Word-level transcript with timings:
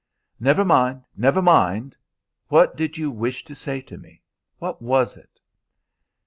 "Never 0.39 0.65
mind, 0.65 1.03
never 1.15 1.43
mind! 1.43 1.95
What 2.47 2.75
did 2.75 2.97
you 2.97 3.11
wish 3.11 3.43
to 3.45 3.53
say 3.53 3.81
to 3.81 3.99
me? 3.99 4.23
What 4.57 4.81
was 4.81 5.15
it?" 5.15 5.39